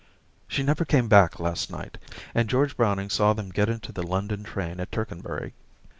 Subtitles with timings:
[0.31, 1.99] * She never came back last night,
[2.33, 5.53] and George Browning saw them get into the London train at Tercanbury.